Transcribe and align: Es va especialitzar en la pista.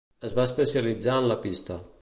Es 0.29 0.33
va 0.39 0.45
especialitzar 0.49 1.21
en 1.25 1.31
la 1.33 1.41
pista. 1.47 1.83